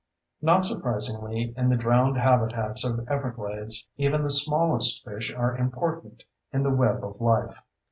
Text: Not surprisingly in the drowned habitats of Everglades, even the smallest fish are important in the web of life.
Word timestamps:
Not 0.41 0.65
surprisingly 0.65 1.53
in 1.55 1.69
the 1.69 1.75
drowned 1.77 2.17
habitats 2.17 2.83
of 2.83 3.07
Everglades, 3.07 3.87
even 3.97 4.23
the 4.23 4.31
smallest 4.31 5.05
fish 5.05 5.31
are 5.31 5.55
important 5.55 6.23
in 6.51 6.63
the 6.63 6.73
web 6.73 7.03
of 7.05 7.21
life. 7.21 7.61